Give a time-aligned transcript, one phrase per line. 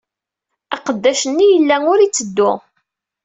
[0.75, 2.51] Aqeddac-nni yella ur itteddu.